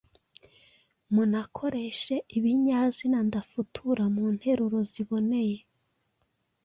[1.13, 5.59] munakoreshe ibinyazina ndafutura mu nteruro ziboneye.